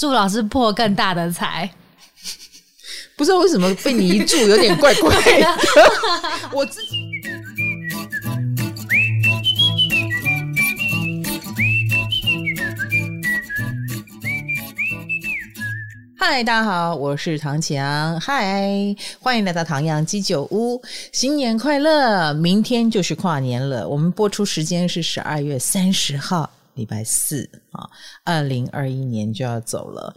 [0.00, 1.70] 祝老师破更大的财。
[3.16, 5.46] 不知道为什么被你一祝有点怪怪的。
[6.54, 6.96] 我自己。
[16.16, 18.18] 嗨，大家好，我是唐强。
[18.18, 20.80] 嗨，欢迎来到唐阳鸡酒屋，
[21.12, 22.32] 新年快乐！
[22.32, 26.48] 明天就是跨年了，我们播出时间是十二月三十号，
[26.80, 27.86] 礼拜四啊，
[28.24, 30.14] 二零二一年就要走了。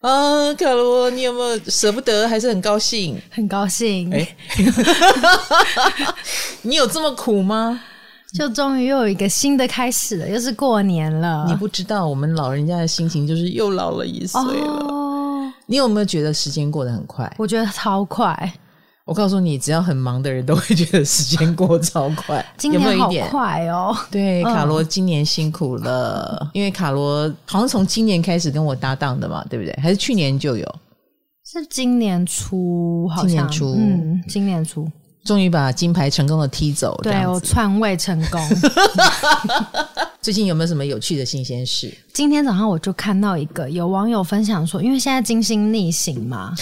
[0.00, 3.20] 啊，卡罗，你有没有舍不得，还是很高兴？
[3.30, 4.12] 很高兴。
[4.12, 4.36] 哎
[6.62, 7.80] 你有这么苦吗？
[8.36, 11.44] 就终于又有一个新的开始了，又是过年了。
[11.46, 14.86] 你不知道，我们老人家的心情就是又老了一岁了。
[14.88, 17.30] 哦，你有没有觉得时间过得很快？
[17.38, 18.52] 我觉得超快。
[19.04, 22.44] 我告诉你，只要很忙的人都会觉得时间过超快。
[22.56, 23.96] 今年好快哦！
[24.10, 29.76] 对，卡罗今年辛苦了，嗯、因为卡罗好像从今年开始跟我搭档的嘛，对不对？
[29.82, 30.64] 还是去年就有？
[31.44, 34.88] 是今年初，好像今年初，嗯，今年初，
[35.24, 36.98] 终于把金牌成功的踢走。
[37.02, 38.40] 对，我篡位成功。
[40.22, 41.92] 最近有没有什么有趣的新鲜事？
[42.14, 46.54] 今天早上我就看到一个有网友分享说，因为现在金星逆行嘛，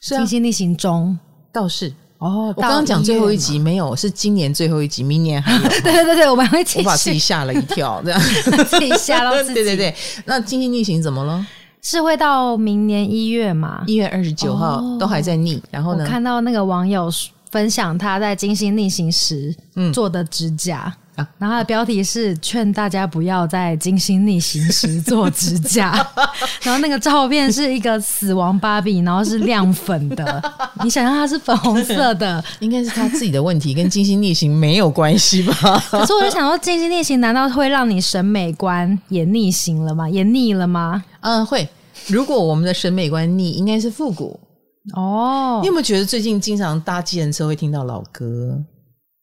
[0.00, 1.18] 是啊、金星逆行中。
[1.52, 5.60] 倒是哦，我刚刚讲最后一集没有，是今年最后一集，明年还有。
[5.82, 6.78] 对对对，我们会 继续。
[6.78, 8.20] 我把自己吓了一跳，这样
[8.70, 9.54] 自己吓到自己。
[9.54, 11.44] 对对对，那金星逆行怎么了？
[11.82, 13.82] 是会到明年一月嘛？
[13.88, 16.04] 一月二十九号都还在逆，然后呢？
[16.04, 17.10] 我看到那个网友
[17.50, 19.52] 分享他在金星逆行时
[19.92, 20.96] 做的指甲。
[21.16, 25.92] 啊、 然后它的标题是劝大家不要在金星逆行时做指甲，
[26.62, 30.42] 然后那个照片是一个死亡芭比，然后是亮粉的，
[30.82, 35.54] 你想象它是粉红色的，应该是他自己的问题，跟金星逆行没有关系吧？
[35.90, 40.08] 可是我就想说，金星逆行难道会让你审美观也逆行了吗？
[40.08, 41.04] 也腻了吗？
[41.20, 41.68] 嗯，会。
[42.08, 44.40] 如果我们的审美观逆，应该是复古
[44.94, 45.60] 哦。
[45.60, 48.58] 你有没有觉得最近经常搭计程车会听到老歌？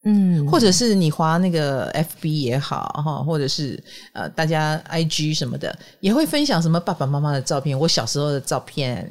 [0.06, 3.78] 嗯，或者是你滑那个 FB 也好哈，或者是
[4.14, 9.04] 呃，大家 IG 什么的也会分享什么爸爸妈妈的照片，我小时候的照片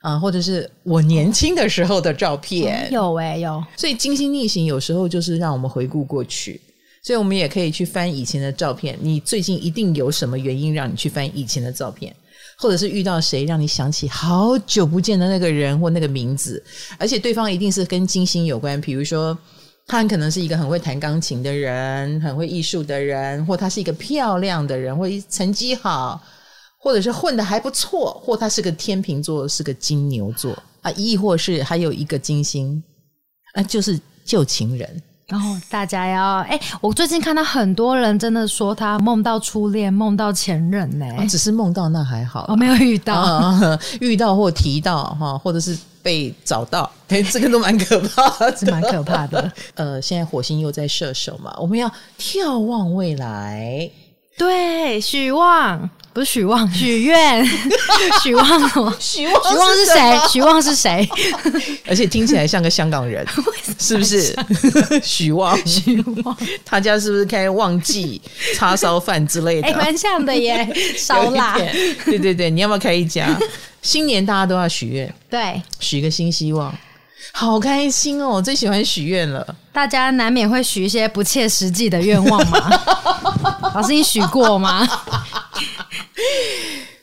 [0.00, 3.64] 啊、呃，或者是我年轻的时候的照片，嗯、有哎、欸、有。
[3.76, 6.60] 所以金星逆行有时候就是让我们回顾过去，
[7.04, 8.98] 所以我们也可以去翻以前的照片。
[9.00, 12.12] 你最近一定有什么原因让你去翻以前的照片，
[12.58, 16.60] 或者是遇到谁让你想起好久不见的那个人或那个名字，
[16.98, 19.38] 而且对方一定是跟金星有关，比如说。
[19.86, 26.20] 他很可能是一个很会弹钢琴的人，很会艺术的人，或他是一个漂亮的人，或成绩好，
[26.78, 32.82] 或者是混得还不错，或他是个天秤座，是个金牛座啊，亦或是还有一个金星，
[33.54, 35.02] 啊，就是旧情人。
[35.28, 41.26] 然后大家要哎，我最近看到很多人真的说他梦到初恋，梦到前任呢、欸。
[41.26, 49.52] 只是梦到那还好，我没有遇到，啊、 遇到或提到哈，或者是被找到，哎， 这个都蛮可怕的，是蛮可怕的。
[49.76, 53.88] 呃，现在火星又在射手嘛，我们要眺望未来，
[54.36, 55.88] 对，许望。
[56.14, 57.42] 不是许望，许愿，
[58.22, 58.94] 许望什么？
[59.00, 60.20] 许望，许望是谁？
[60.30, 61.08] 许望是谁？
[61.86, 63.26] 而且听起来像个香港人，
[63.80, 64.36] 是不是？
[65.02, 68.20] 许望，许望，他家是不是开旺记
[68.54, 69.68] 叉烧饭之类的？
[69.68, 71.56] 哎、欸，蛮像的耶，烧腊。
[72.04, 73.26] 对对对，你要不要开一家？
[73.80, 76.70] 新年大家都要许愿，对，许个新希望。
[77.32, 78.28] 好开心哦！
[78.28, 79.44] 我最喜欢许愿了。
[79.72, 82.82] 大家难免会许一些不切实际的愿望吗？
[83.74, 84.86] 老师，你许过吗？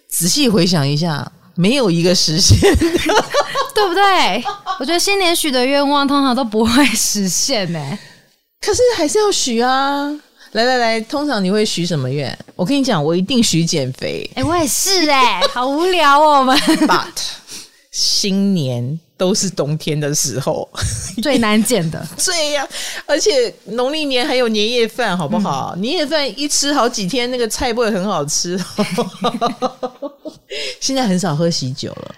[0.07, 2.59] 仔细回想一下，没有一个实现，
[3.73, 4.44] 对不对？
[4.79, 8.00] 我觉得新年许的愿望通常都不会实现呢。
[8.61, 10.09] 可是还是要许啊！
[10.53, 12.38] 来来来，通常你会许什么愿？
[12.56, 14.29] 我跟你讲，我一定许减肥。
[14.35, 16.57] 哎，我也是哎，好无聊哦，我们。
[16.57, 17.06] But
[18.00, 19.00] 新年。
[19.20, 20.66] 都是冬天的时候
[21.22, 22.68] 最难减的，对呀、啊，
[23.06, 25.74] 而且农历年还有年夜饭，好不好？
[25.76, 28.58] 嗯、年夜饭一吃好几天，那个菜不会很好吃。
[30.80, 32.16] 现在很少喝喜酒了，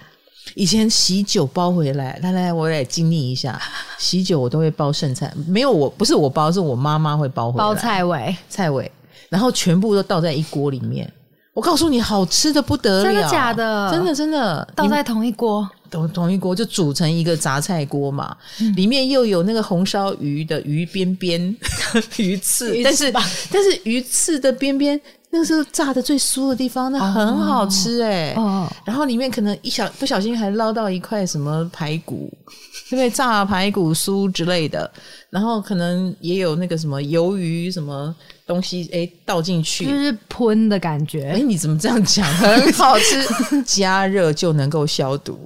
[0.54, 3.60] 以前喜酒包回来，来来，我来经历一下，
[3.98, 8.92] 喜酒我都会包剩菜，没有我不是我包，是我妈妈会包回来，包菜尾，菜尾，
[9.28, 11.12] 然后全部都倒在一锅里面。
[11.54, 13.92] 我告诉你，好吃的不得了，真的假的？
[13.92, 15.70] 真的真的，倒在同一锅。
[15.90, 21.54] 同同一锅就煮成一个杂菜锅嘛，嗯、里面又有那个红烧鱼的鱼边边
[22.16, 24.98] 鱼刺，但是但是鱼刺的边边
[25.34, 28.36] 那个是炸的最酥的地方，那很好吃哎、欸。
[28.36, 32.30] 哦，然后里面可能一小不小心还捞到一块什么排骨，
[32.90, 33.10] 对不对？
[33.10, 34.92] 炸排骨酥之类的，
[35.30, 38.14] 然后可能也有那个什么鱿鱼什么
[38.46, 41.30] 东西，哎，倒进去就是喷的感觉。
[41.30, 42.26] 哎，你怎么这样讲？
[42.36, 43.26] 很好吃，
[43.64, 45.40] 加热就能够消毒，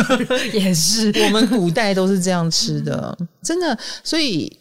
[0.52, 3.78] 也是我们古代都是这样吃的，真的。
[4.04, 4.54] 所以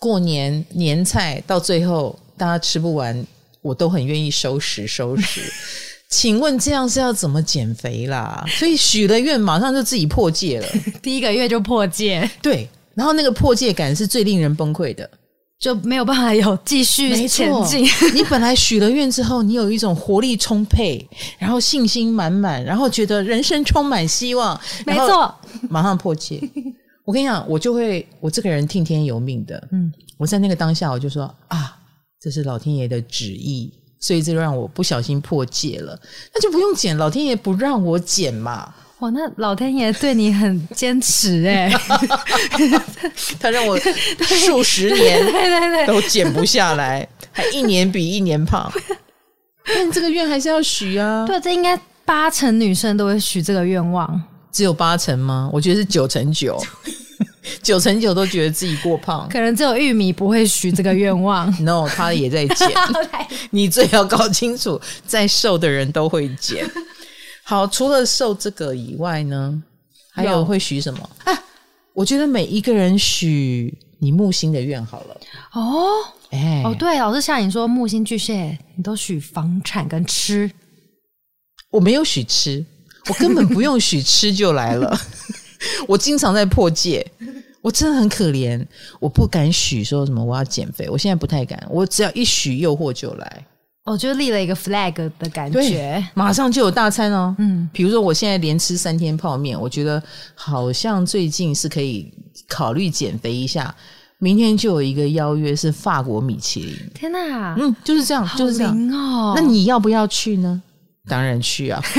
[0.00, 3.24] 过年年菜到最后大家吃不完。
[3.66, 5.40] 我都很愿意收拾收拾，
[6.08, 8.44] 请问这样是要怎么减肥啦？
[8.48, 10.68] 所以许了愿，马上就自己破戒了，
[11.02, 15.10] 第一个月就破戒，对，然后那个破戒感是最令人崩溃的，
[15.58, 17.84] 就没有办法有继续前进。
[18.14, 21.04] 你本来许了愿之后，你有一种活力充沛，
[21.38, 25.34] 然后信心满满，然后觉得人生充满希望，没错，
[25.68, 26.40] 马上破戒。
[27.04, 31.75] 我跟你讲，我就会，我这个人听天由命的，嗯，我在那个当下，我就说啊。
[32.26, 35.96] 这是老天爷的旨意，所以这让我不小心破戒了，
[36.34, 38.74] 那就不用剪，老天爷不让我剪嘛。
[38.98, 41.72] 哇，那老天爷对你很坚持哎，
[43.38, 43.78] 他让我
[44.18, 48.68] 数十年对对对都减不下来，还一年比一年胖。
[49.64, 51.24] 但这个愿还是要许啊。
[51.28, 54.20] 对，这应该八成女生都会许这个愿望，
[54.50, 55.48] 只有八成吗？
[55.52, 56.60] 我觉得是九成九。
[57.62, 61.50] 九成九都觉得自己过胖，可能只有玉米不会许这个愿望。
[61.62, 62.70] No，他也在减。
[63.50, 66.68] 你最好搞清楚，再瘦的人都会减。
[67.42, 69.62] 好，除了瘦这个以外呢，
[70.12, 71.10] 还有会许什么？
[71.24, 71.44] 啊，
[71.94, 75.20] 我觉得每一个人许你木星的愿好了。
[75.52, 75.86] 哦，
[76.30, 80.50] 哎，哦，对，老师像你说木星巨蟹，你都许房产跟吃。
[81.70, 82.64] 我没有许吃，
[83.08, 84.98] 我根本不用许吃就来了。
[85.88, 87.04] 我经常在破戒，
[87.66, 88.64] 我真的很可怜，
[89.00, 93.44] 我不敢许说什么我要减肥，我现在不太敢，我只要一许诱惑就来，
[93.84, 97.34] 我就立了一个 flag 的感觉，马上就有大餐哦。
[97.40, 100.00] 嗯，比如说我现在连吃三天泡面，我觉得
[100.36, 102.08] 好像最近是可以
[102.46, 103.74] 考虑减肥一下，
[104.18, 109.32] 明天就有一个邀约是法国米其林，天哪，嗯，就是这样，就是这样哦。
[109.34, 110.62] 那你要不要去呢？
[111.08, 111.82] 当然去啊，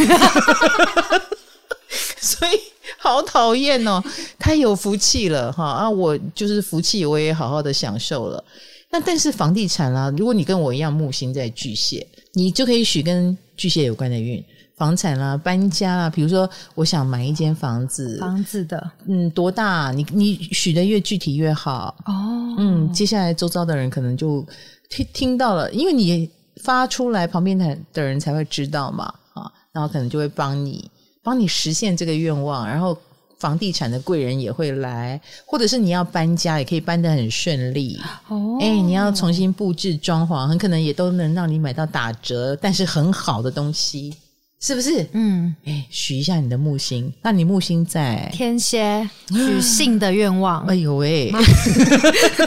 [2.22, 2.52] 所以。
[3.00, 4.04] 好讨厌哦，
[4.40, 5.90] 太有福气了哈啊！
[5.90, 8.44] 我就是福气，我也好好的享受了。
[8.90, 14.44] 那但是房地产啦、啊，如果你跟我一样木星在巨蟹，你就可以许跟巨蟹有关的运，
[14.78, 16.10] 房产啦、啊、搬家啦、啊。
[16.10, 19.92] 比如说，我想买一间房子，房子的，嗯，多大？
[19.92, 22.56] 你你许的越具体越好哦。
[22.58, 24.46] 嗯，接下来周遭的人可能就
[24.90, 26.30] 听听到了，因为你
[26.64, 30.90] 发出来，旁边的的人才会知道嘛啊，然后可能就会帮你。
[31.28, 32.98] 帮你实现这个愿望，然后
[33.38, 38.00] 房地产的贵人也会来，或者是你要搬家，也可以搬得很顺利。
[38.30, 44.16] 哦，哎，你要重新布置装潢，很可能也都能让你买到打折，但是很好的东西，
[44.62, 45.06] 是不是？
[45.12, 50.66] 嗯，哎，许一下你的木星，那你木星在天蝎，许性的愿望。
[50.72, 51.30] 哎呦喂，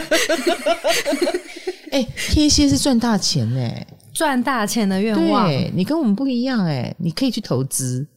[1.93, 5.47] 哎，天蝎是赚大钱哎，赚大钱的愿望。
[5.47, 8.07] 对，你跟我们不一样哎，你可以去投资。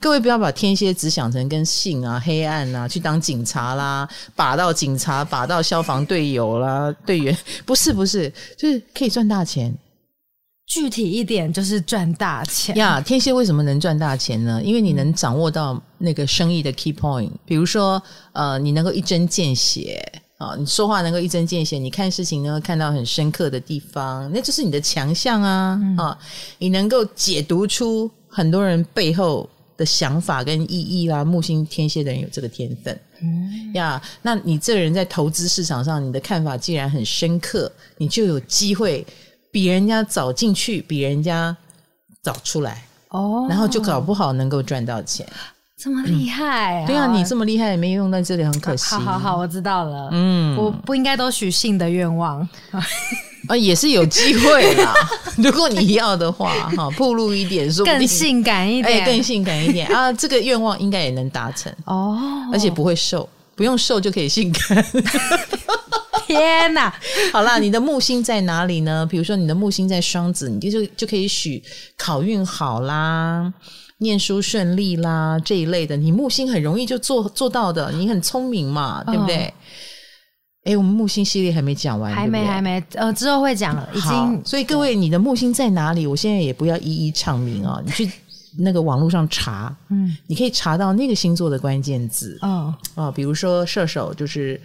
[0.00, 9.74] 各位不要把天蝎只想成跟性啊、黑暗啊，去当警察啦，把到警察，把到消防队友啦、队员，不是不是，就是可以赚大钱。
[10.66, 13.00] 具体一点就是赚大钱呀。
[13.00, 14.60] Yeah, 天蝎为什么能赚大钱呢？
[14.62, 18.02] 因为你能掌握到那个生意的 key point，比如说
[18.32, 20.00] 呃，你能够一针见血
[20.36, 26.18] 啊，你说话能够一针见血，你看事情能够看到很深刻的地方，那就是你的强项啊、嗯、啊，
[26.58, 29.48] 你能够解读出很多人背后。
[29.78, 33.72] 的想法跟意义啦，木星天蝎的人有这个天分，嗯。
[33.74, 39.06] 呀，那你这个人在投资市场上，你的看法既然很深刻，你就有机会
[39.52, 41.56] 比人家早进去，比人家
[42.20, 45.24] 早出来哦，然后就搞不好能够赚到钱，
[45.76, 46.84] 这么厉害、啊。
[46.84, 46.86] 嗯？
[46.86, 48.96] 对啊，你这么厉害也没用在这里，很可惜。
[48.96, 52.46] 好好好，我知道了，嗯，我不应该都许性的愿望。
[53.46, 54.94] 啊，也是有机会啦。
[55.38, 62.18] 如果你要的话，哈，暴露一点，说更性感一点，哎，更性感一点啊，这个愿望应该也能达成哦，
[62.52, 64.84] 而且不会瘦，不用瘦就可以性感。
[66.26, 66.92] 天哪！
[67.32, 69.06] 好啦，你的木星在哪里呢？
[69.10, 71.62] 比如说你的木星在双子，你就就可以许
[71.96, 73.50] 考运好啦，
[73.98, 75.96] 念书顺利啦这一类的。
[75.96, 79.46] 你木星很容易就做做到的，你很聪明嘛，对不对？
[79.46, 79.52] 哦
[80.68, 84.42] 哎，我们木星系列还没讲完，还没，还没，呃，之后会讲了，已经。
[84.44, 86.06] 所以各位，你的木星在哪里？
[86.06, 88.10] 我现在也不要一一唱名啊，你去
[88.58, 94.60] 那个网络上查，嗯，你可以查到那个星座的关键字，哦，啊，比如说射手就是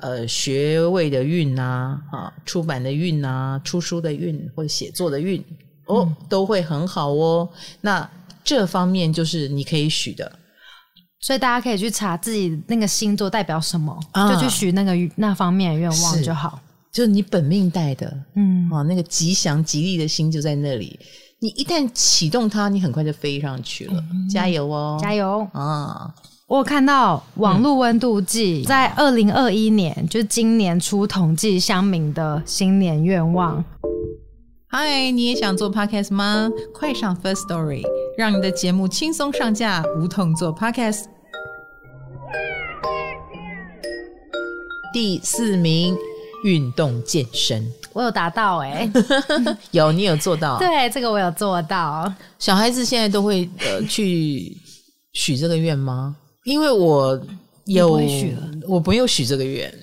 [0.00, 5.42] 呃学位的运呐，啊，出版的运呐，出书的运或者写作的运，
[5.86, 7.48] 哦，嗯、都会很好哦。
[7.80, 8.06] 那
[8.44, 10.30] 这方面就是你可以许的，
[11.26, 16.56] 所以大家可以去查自己那个星座代表什么，啊、就去许那个那方面的愿望就好。
[16.92, 20.96] 就是你本命带的，嗯，哦，那个吉祥吉利的心就在那里。
[21.40, 23.94] 你一旦启动它，你很快就飞上去了。
[24.12, 26.14] 嗯、加油哦，加油啊！
[26.46, 33.64] 我有看到网络温度计在二零二一年，嗯、就是今年初统计乡民的新年愿望。
[34.68, 36.48] 嗨，你也想做 podcast 吗？
[36.72, 37.82] 快上 First Story，
[38.16, 41.06] 让你的节目轻松上架，无痛做 podcast。
[44.96, 45.94] 第四名。
[46.42, 52.10] 运动健身，我有达到哎、欸， 有你有做到，对，这个我有做到。
[52.38, 54.56] 小孩子现在都会呃去
[55.12, 56.14] 许这个愿吗？
[56.44, 57.20] 因为我
[57.64, 59.74] 有许了，我不用许这个愿，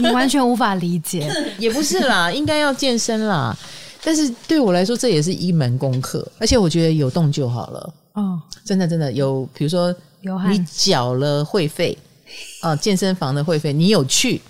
[0.00, 1.28] 你完全无法理解。
[1.58, 3.56] 也不是啦，应该要健身啦，
[4.04, 7.94] 但是对我来说这也是一门功课，而且我觉得有动就好了。
[8.12, 9.92] 哦，真的真的有，比如说
[10.48, 11.98] 你缴了会费
[12.60, 14.40] 啊、呃，健身房的会费，你有去。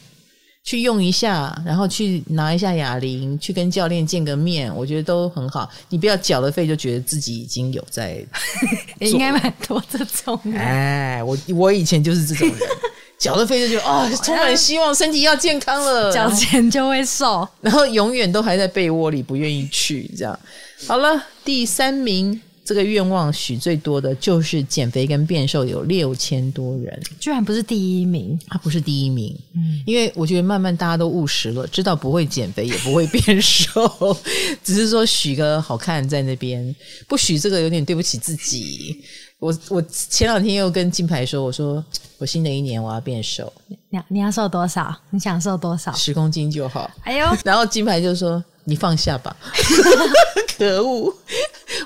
[0.65, 5.69] 去用一下，然后去拿一下哑铃，去跟教练见个面，我觉得都很好。
[5.89, 8.25] 你不要缴了费就觉得自己已经有在，
[9.01, 10.39] 应该蛮多这种。
[10.55, 12.59] 哎，我我以前就是这种人，
[13.19, 20.09] 缴了费就觉得啊、哦，充满希望，身体要健康了，缴钱就会瘦，然后永远都还在被窝里不愿意去。
[20.17, 20.39] 这样
[20.87, 22.41] 好了，第三名。
[22.65, 34.17] 这个愿望许最多的就是减肥跟变瘦，有六千多人，居然不是第一名，他不是第一名，嗯，因为我觉得慢慢大家都务实了，知道不会减肥也不会变瘦，
[34.63, 36.75] 只是说许个好看在那边，
[37.09, 39.03] 不许这个有点对不起自己。
[39.39, 41.85] 我我前两天又跟金牌说，我说
[42.19, 43.53] 我新的一年我要变瘦，
[43.89, 44.97] 你你要瘦多少？
[45.11, 45.93] 你想瘦多少？
[45.95, 46.89] 十公斤就好。
[47.03, 49.37] 哎呦，然后金牌就说你放下吧，
[50.59, 51.13] 可恶。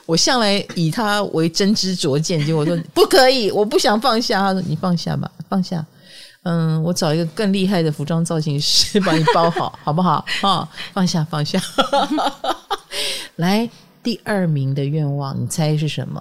[0.04, 4.40] 我向来以他为真知灼见，结果说不可以，我不想放下。
[4.40, 5.84] 他说：“你放下吧，放下。
[6.42, 10.24] 嗯，我找一个更厉害的服装造型师把你包好，好不好？
[10.42, 11.60] 啊，放下，放下。
[13.36, 13.68] 来，
[14.02, 16.20] 第二名的愿望，你猜是什么？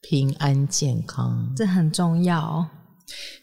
[0.00, 2.66] 平安健康，这很重要。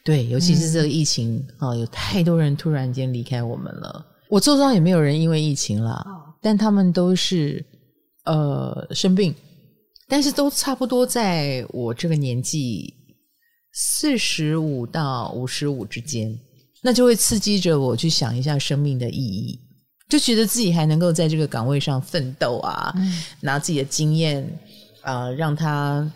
[0.03, 4.05] 对，尤其是这个疫情啊、嗯哦，有太多人突然间离开我们了。
[4.29, 7.65] 我周遭也没有人因为疫情啦，哦、但他们都是。”
[8.25, 9.35] 呃，生病，
[10.07, 12.91] 但是都差不多在我这个年纪，
[13.71, 16.35] 四十五到五十五之间，
[16.81, 19.59] 那就会刺激着我去想一下生命的意义，
[20.09, 24.41] 就觉得自己还能够在这个岗位上奋斗啊，嗯、拿自己的经验
[25.01, 26.11] 啊、呃，让他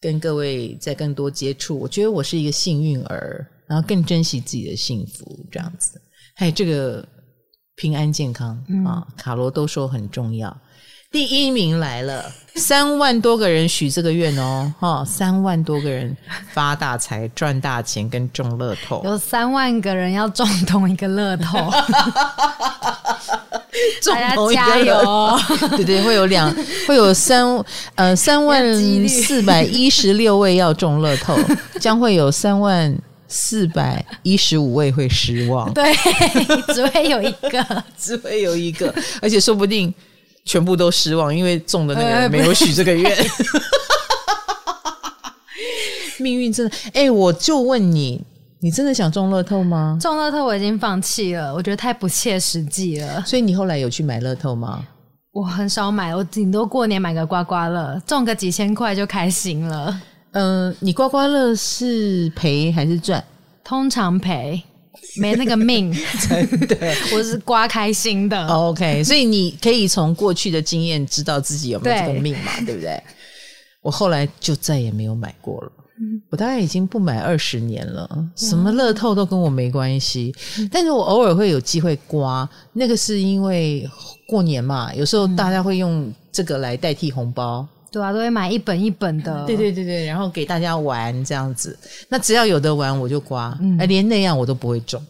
[0.00, 1.78] 跟各位再更多接触。
[1.78, 6.02] 我觉得我是一个幸运儿，然后更珍惜自己的幸福，这样子。
[6.34, 7.06] 还有这个
[7.74, 10.56] 平安健康啊、卡罗都说很重要。
[11.10, 16.16] 第一名来了， 三万多个人许这个愿哦，哈，三万多个人
[16.52, 21.58] 发大财、赚大钱跟中乐透，有三万个人要中同一个乐透，
[24.00, 25.38] 中同一个乐透，大家加油！
[25.76, 26.50] 对对，会有两，
[26.88, 27.44] 会有三
[27.96, 28.64] 呃三万
[29.06, 31.36] 四百一十六位要中乐透，
[31.78, 32.96] 将会有三万
[33.32, 35.92] 四百一十五位会失望，对，
[36.72, 39.92] 只会有一个， 只会有一个，而且说不定。
[40.44, 43.16] 全部都失望，因为中的那个人没有许这个愿。
[46.18, 48.20] 命运真的，哎、欸，我就问你，
[48.58, 49.96] 你真的想中乐透吗？
[50.00, 53.22] 中乐透我已经放弃了，我觉得太不切实际了。
[53.24, 54.84] 所以你后来有去买乐透吗？
[55.30, 59.96] 我很少买，我顶多过年买个刮刮乐，中个几千块就开心了。
[60.32, 63.24] 嗯、呃，你刮刮乐是赔还是赚？
[63.64, 64.62] 通常赔。
[65.16, 66.76] 没那个命，真的，
[67.12, 68.46] 我是刮开心的。
[68.46, 73.02] OK，所以你可以从过去的经验知道自己有没有这个命嘛，对，对不对？
[73.82, 75.72] 我后来就再也没有买过了。
[76.30, 80.34] 我大概已经不买二十年了，什么乐透都跟我没关系。
[80.70, 83.86] 但是我偶尔会有机会刮，那个是因为
[84.26, 87.66] 过年嘛，有时候大家会用这个来代替红包。
[87.92, 89.44] 对啊，都会买一本一本的。
[89.46, 91.78] 对对对对，然后给大家玩这样子。
[92.08, 93.56] 那只要有得玩，我就刮。
[93.60, 95.00] 嗯，连那样我都不会中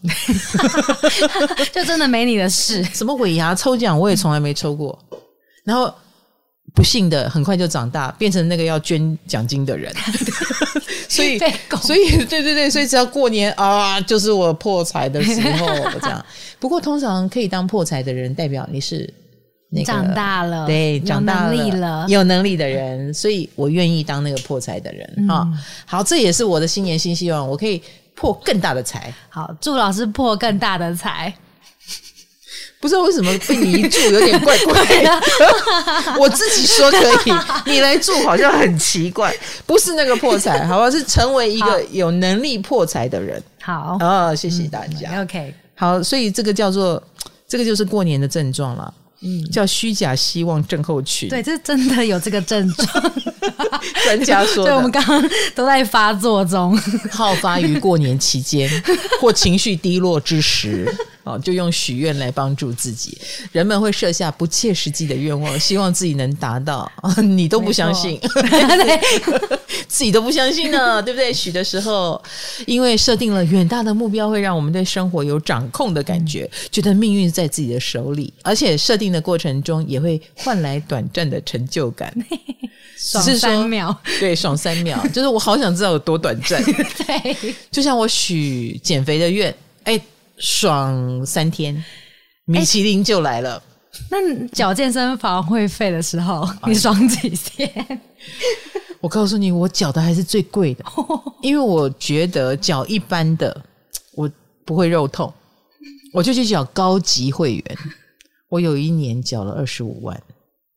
[1.71, 2.83] 就真的没你的事。
[2.93, 4.99] 什么尾牙抽奖，我也从来没抽过。
[5.63, 5.91] 然后
[6.75, 9.93] 不幸的，很快就长大，变成那个要捐奖金的人。
[11.07, 11.39] 所以，
[11.81, 15.67] 所以，对对对，所以只要过年啊，就是我破财的时候
[16.01, 16.25] 这样。
[16.59, 19.11] 不过，通常可以当破财的人，代表你是。
[19.73, 25.27] 那个、长大了，对，长大了，有能力了，有能力的人，所以我愿意当那个破财的人。
[25.27, 27.81] 哈、嗯，好，这也是我的新年新希望，我可以
[28.13, 29.11] 破更大的财。
[29.29, 31.33] 好，祝老师破更大的财，
[32.79, 35.21] 不知道为什么被你一祝有点怪怪的。
[36.19, 37.33] 我自己说可以，
[37.65, 39.33] 你来祝好像很奇怪。
[39.65, 43.41] 不是那个破财，好吧，是成为一个有能力破财的人。
[43.59, 45.09] 好啊、哦，谢谢大家。
[45.13, 47.01] 嗯、OK，好，所以这个叫做
[47.47, 48.93] 这个就是过年的症状了。
[49.23, 51.29] 嗯，叫虚假希望症候群。
[51.29, 53.13] 对，这真的有这个症状。
[54.03, 55.23] 专家说的，对，我们刚刚
[55.55, 56.77] 都在发作中，
[57.09, 58.69] 好发于过年期间
[59.19, 60.93] 或情绪低落之时。
[61.23, 63.17] 哦，就用许愿来帮助自己。
[63.51, 66.91] 人们会设下不切实际的愿望，希望自己能达到。
[66.97, 68.19] 啊 你都不相信
[69.87, 71.31] 自己都不相信呢，对不对？
[71.31, 72.21] 许的时候，
[72.65, 78.33] 因为设定了远大的目标，会让我们对生活有掌控的感觉，觉得命运在自己的手里。
[78.43, 82.13] 而且设定的过程中，也会换来短暂的成就感，
[82.97, 83.97] 爽三秒。
[84.19, 86.61] 对，爽三秒，就是我好想知道有多短暂。
[86.63, 89.53] 对，就像我许减肥的愿，
[89.83, 89.99] 哎。
[90.43, 91.81] 爽三天，
[92.43, 93.55] 米其林就来了。
[93.55, 93.63] 欸、
[94.11, 98.01] 那缴健身房会费的时候，你爽几天？
[98.99, 100.83] 我告诉你，我缴的还是最贵的，
[101.41, 103.65] 因为我觉得缴一般的
[104.15, 104.29] 我
[104.65, 105.33] 不会肉痛，
[106.11, 107.77] 我就去缴高级会员。
[108.49, 110.21] 我有一年缴了二十五万。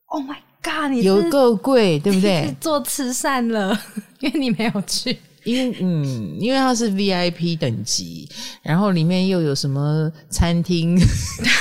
[0.07, 0.93] Oh my god！
[0.93, 2.55] 你有够贵，对不对？
[2.61, 3.77] 做慈善了，
[4.21, 5.19] 因为你没有去。
[5.47, 8.29] 因为嗯，因为它是 VIP 等级，
[8.63, 10.99] 然后里面又有什么餐厅？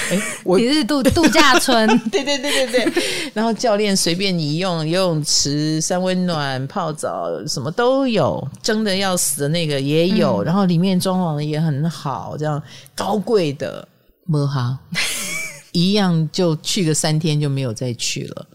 [0.09, 1.87] 哎， 我你是度度假村？
[2.09, 3.03] 对对对对对。
[3.33, 12.61] 然后教练随便你用，游泳池、三温暖、泡澡什么都有，蒸的要死的那个也有，嗯、然后里面装潢的也很好，这样
[12.95, 13.87] 高贵的
[14.25, 14.79] 么哈，
[15.73, 18.47] 一样就去个三天就没有再去了。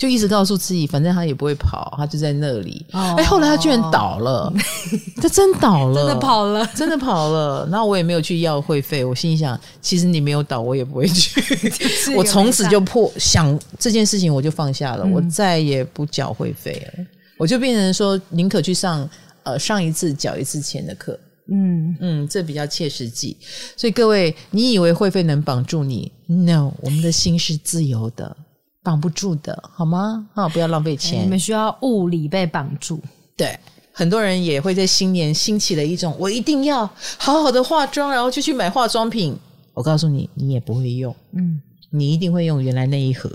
[0.00, 2.86] 就一直告诉自己，反正他也不会跑，他就在那里。
[2.90, 4.50] 哎、哦，后来他居然倒了，
[5.20, 7.68] 他真倒了，真的跑了，真的跑了。
[7.70, 11.38] 然后我也没有去要会费，我心里想，其实你没有倒，我也不会去。
[12.16, 17.04] 我从此就破想这件事情，我就放下了，嗯、我再也不缴会费了。
[17.36, 19.06] 我就变成说，宁可去上
[19.42, 21.18] 呃上一次缴一次钱的课。
[21.52, 23.36] 嗯嗯，这比较切实际。
[23.76, 28.34] 所以各位，你以为会费能绑住你？No，我们的心是自由的。
[28.82, 30.26] 绑不住的，好吗？
[30.34, 31.24] 啊，不要浪费钱。
[31.24, 33.00] 你们需要物理被绑住。
[33.36, 33.58] 对，
[33.92, 39.36] 很多人也会在新年兴起了一种，我一定要好好的化妆，然后就去买化妆品。
[39.74, 41.14] 我告诉你，你也不会用。
[41.32, 43.30] 嗯，你一定会用原来那一盒。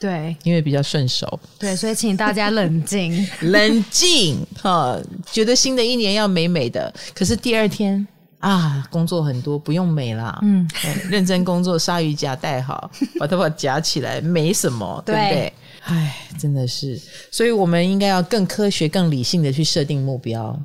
[0.00, 1.40] 对，因为比较顺手。
[1.58, 4.38] 对，所以请大家冷静， 冷静。
[4.60, 4.96] 哈，
[5.32, 8.06] 觉得新的一年要美美的，可是第二天。
[8.38, 10.38] 啊，工作很多，不用美啦。
[10.42, 10.68] 嗯，
[11.10, 15.52] 认真工作，鲨鱼夹戴好， 把头发夹起来，没什么，对，对不对？
[15.84, 20.58] 唉，真的是，所以我们应该要更科学、更理性的去设定目标，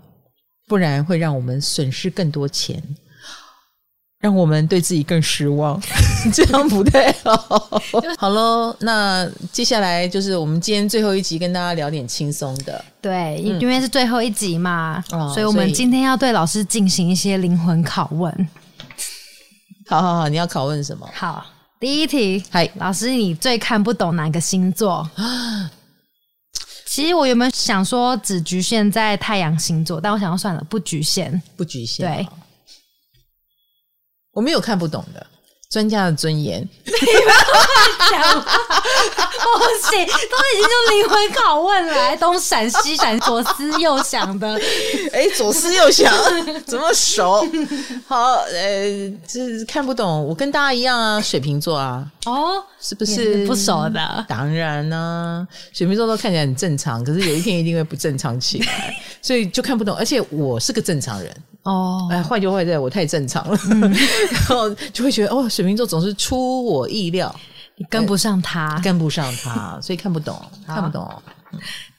[0.68, 2.82] 不然会让我们损失更多钱。
[4.20, 5.78] 让我们对自己更失望，
[6.34, 7.82] 这样不太好。
[8.18, 12.86] 好喽，那接下来就是我们今天最后一集，跟大家聊点轻松的。
[13.04, 18.50] 对，因为是最后一集嘛，嗯、所以我们今天要对老师进行一些灵魂拷问。
[19.88, 21.06] 好好好，你要拷问什么？
[21.14, 21.46] 好，
[21.82, 25.06] 第一题，嗨，老师，你最看不懂哪个星座？
[26.88, 32.28] 其实我原本想说只局限在太阳星座，但我想要算了，不局限，不局限，对。
[34.32, 35.28] 我没有看不懂的，
[35.74, 36.62] 专家的尊严。
[36.62, 37.36] 你不要
[38.12, 38.48] 讲，不
[39.90, 44.62] 行，都已经就灵魂拷问了，东闪西闪，左思右想的。
[45.12, 46.14] 哎，左思右想，
[46.68, 47.44] 怎么熟？
[48.06, 50.24] 好，呃，就是看不懂。
[50.28, 52.06] 我跟大家一样啊，水瓶座啊。
[52.26, 54.26] 哦，是不是不熟的？
[54.30, 59.98] 当然呢、水瓶座都看起来很正常，可是有一天一定会不正常起来，所以就看不懂。
[59.98, 61.36] 而且我是个正常人。
[61.64, 63.58] 哦，哎，坏就坏在我太正常了，
[64.30, 67.34] 然后就会觉得哦，水瓶座总是出我意料，
[67.76, 71.10] 你跟不上他，跟不上他，所以看不懂， 看不懂。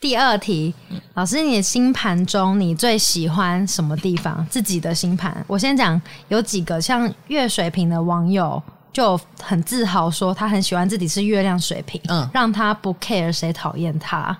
[0.00, 0.74] 第二题，
[1.14, 4.44] 老师，你的星盘中你最喜欢什么地方？
[4.50, 8.60] 自己的星盘，我先讲，有几个像月水瓶的网友
[8.92, 14.36] 就很自豪说，他很喜欢自己是月亮水瓶，嗯，让他不 care 谁讨厌他。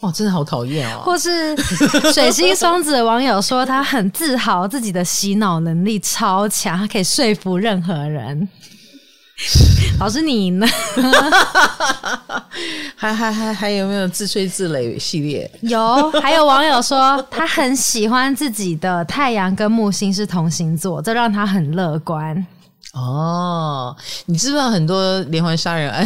[0.00, 1.02] 哦，真的好讨厌哦！
[1.04, 1.54] 或是
[2.12, 8.48] 水星双子的网友说，他很自豪自己的洗脑能力超强，他可以说服任何人。
[10.00, 10.66] 老师你呢？
[12.96, 15.50] 还还还还有没有自吹自擂系列？
[15.62, 22.44] 有，还有网友说他很喜欢自己的太阳跟木星是同星座，这让他很乐观。
[22.94, 26.04] 哦，你知不知道很多连环杀人案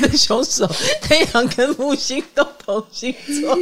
[0.00, 0.66] 的 凶手
[1.02, 3.54] 太阳跟木星都同星座，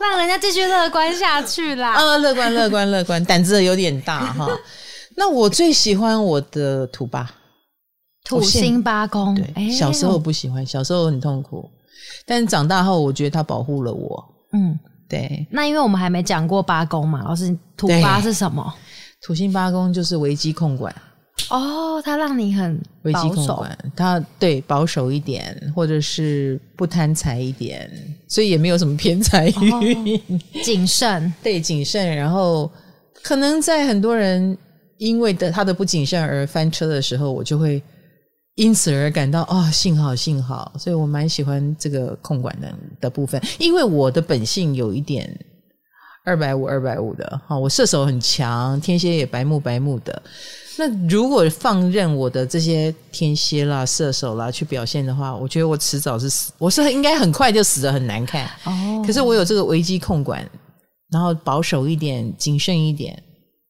[0.00, 1.92] 让人家继续乐观下去啦。
[2.00, 4.48] 啊，乐观乐观乐观，胆子有点大 哈。
[5.16, 7.30] 那我最喜欢我的土八，
[8.24, 11.68] 土星八宫，对，欸、小时候不喜欢，小时候很痛苦，
[12.26, 14.24] 但是长大后我觉得他保护了我。
[14.52, 15.46] 嗯，对。
[15.50, 18.72] 那因为我们还没讲过八宫嘛，老师，土八是什么？
[19.22, 20.94] 土星八宫就是危机控管。
[21.50, 27.90] 哦，他让你很危机控管，它对保守一点，或者是不贪财一点，
[28.26, 30.20] 所以也没有什么偏财运，
[30.64, 32.16] 谨、哦、慎，对，谨慎。
[32.16, 32.70] 然后
[33.22, 34.56] 可能在很多人
[34.98, 37.80] 因为的他的不谨慎而翻车的时候，我就会
[38.56, 45.32] 因此而感到啊、哦，幸好幸好，所以我蛮喜欢这个控管的的部分，因为我的本性有一点
[46.26, 50.20] 二百五二百五的哈，我射手很强，天蝎也白目白目的。
[50.76, 58.44] 那如果放任我的这些天蝎啦、射手啦去表现的话，我觉得我迟早是死，我是应该很快就死的很难看。
[58.64, 60.44] 哦，可是我有这个危机控管，
[61.10, 63.22] 然后保守一点、谨慎一点，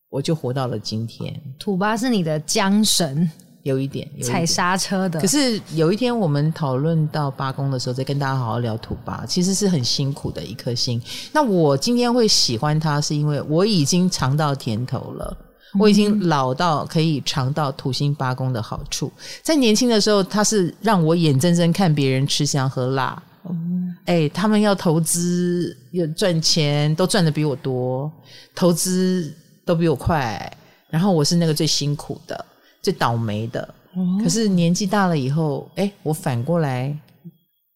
[0.08, 1.38] 我就活到了今天。
[1.58, 3.30] 土八是你的缰绳，
[3.66, 5.20] 有一点踩刹车的。
[5.20, 11.02] 可是有一天我们讨论到八宫的时候，再跟大家好好聊土八，其实是很辛苦的一颗星。
[11.32, 15.36] 那我今天会喜欢它，是因为我已经尝到甜头了。
[15.78, 19.12] 我已经老到可以尝到土星八宫的好处。
[19.42, 23.22] 在年轻的时候，他是让我眼睁睁看别人吃香喝辣。
[23.48, 28.10] 嗯，哎，他们要投资要赚钱，都赚得比我多，
[28.54, 29.34] 投资
[29.66, 30.50] 都比我快。
[30.88, 32.44] 然后我是那个最辛苦的、
[32.86, 33.74] 最倒霉的。
[34.22, 36.96] 可是年纪大了以后，哎，我反过来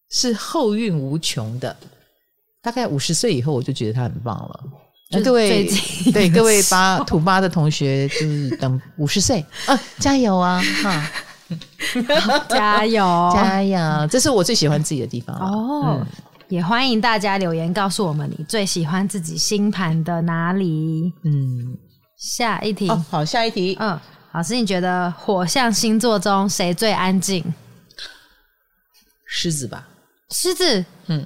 [0.09, 1.75] 是后运无穷的。
[2.61, 4.63] 大概五十岁以后，我就觉得他很棒了。
[5.21, 5.69] 各位，
[6.13, 10.61] 对各位八土八的同学，就是等五十岁啊，加油啊！
[10.81, 11.11] 哈，
[12.47, 14.07] 加油，加油！
[14.07, 15.97] 这是我最喜欢自己的地方哦。
[15.99, 16.07] 嗯、
[16.47, 21.11] 也欢迎大家留言告诉我们你最喜欢自己星盘的哪里。
[21.25, 21.75] 嗯，
[22.15, 23.75] 下一题、哦，好，下一题。
[23.81, 23.99] 嗯，
[24.33, 27.43] 老师，你觉得火象星座中谁最安静？
[29.27, 29.87] 狮子吧。
[30.29, 31.25] 狮子，嗯，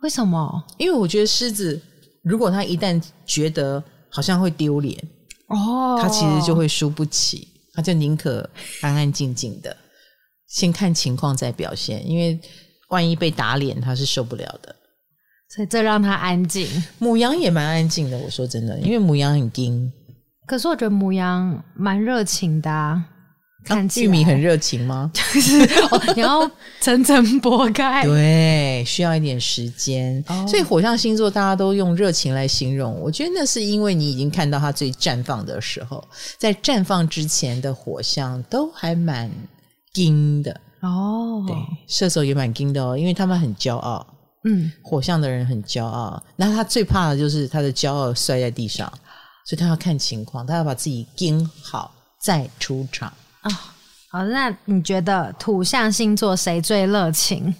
[0.00, 0.62] 为什么？
[0.76, 1.80] 因为我觉得狮子。
[2.22, 4.98] 如果他一旦觉得好像会丢脸
[5.48, 8.48] 哦，他其实就会输不起，他就宁可
[8.80, 9.76] 安安静静的，
[10.48, 12.40] 先看情况再表现，因为
[12.88, 14.74] 万一被打脸，他是受不了的。
[15.54, 16.66] 所以这让他安静。
[16.98, 19.92] 母羊也蛮安静的，我说真的，因为母羊很硬。
[20.46, 23.04] 可是我觉得母羊蛮热情的啊。
[23.64, 25.10] 看玉米很热情吗？
[25.14, 25.58] 就是
[26.14, 26.46] 你要
[26.82, 30.22] 层层剥开，对，需要一点时间。
[30.28, 30.46] Oh.
[30.46, 39.30] 所以火象星座大家都用热情来形容，我觉得那是因为你已经看到它最绽放的时候，在绽放之前的火象都还蛮
[39.94, 41.40] 硬的哦。
[41.40, 41.46] Oh.
[41.46, 41.56] 对，
[41.88, 44.06] 射手也蛮硬的哦，因为他们很骄傲。
[44.46, 48.92] 嗯，火象的人很骄傲，那他最怕的就是他的骄傲摔在地上，
[49.44, 53.08] 所以他要看情况，他要把自己盯好再出场。
[53.42, 53.56] 啊、哦，
[54.10, 57.54] 好，那你觉得土象星座谁最热情？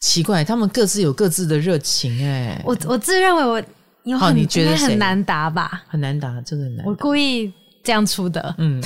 [0.00, 2.60] 奇怪，他们各自有各自的热情哎。
[2.64, 3.62] 我我自认为我
[4.02, 5.84] 有很，你觉得很难答吧？
[5.88, 6.84] 很难答，这个很难。
[6.84, 7.50] 我故意
[7.82, 8.82] 这样出的，嗯，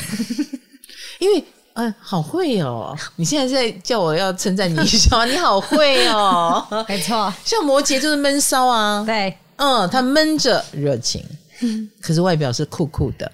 [1.18, 1.40] 因为
[1.72, 2.96] 嗯、呃，好会哦。
[3.16, 6.64] 你现在在叫我要称赞你一下，你好会哦。
[6.86, 11.24] 没错，像摩羯就是闷骚啊，对，嗯，他闷着热情，
[12.00, 13.30] 可是外表是酷酷的。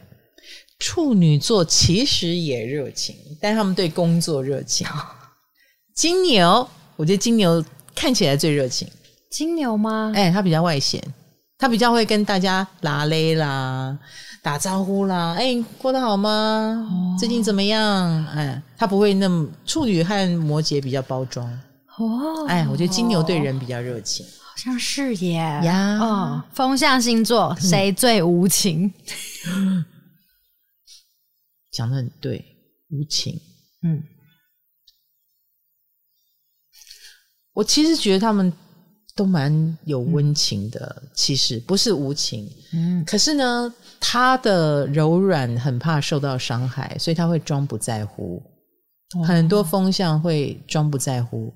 [0.79, 4.87] 处女座其实也热情，但他们对工作热情。
[5.95, 8.87] 金牛，我觉得金牛看起来最热情。
[9.31, 10.13] 金牛吗？
[10.15, 11.03] 哎、欸，他比较外显，
[11.59, 13.97] 他比较会跟大家拉勒啦、
[14.43, 15.35] 打招呼啦。
[15.35, 16.87] 哎、欸，过得好吗？
[16.91, 18.27] 哦、最近怎么样？
[18.35, 19.49] 哎、欸，他不会那么。
[19.65, 21.47] 处女和摩羯比较包装。
[21.99, 25.35] 哦，哎，我觉得金牛对人比较热情，好像是耶。
[25.35, 28.93] 呀，哦，风象星座谁最无情？
[29.49, 29.85] 嗯
[31.73, 32.45] 讲得很对，
[32.91, 33.41] 无情。
[33.83, 34.03] 嗯，
[37.53, 38.53] 我其实觉得他们
[39.17, 42.49] 都蛮有温情的，嗯、其实不是无情。
[42.73, 48.43] 嗯，可是呢，他的柔软很怕受到伤害，所以他会装不在乎。
[49.17, 51.53] 哦、很多风象会装不在乎。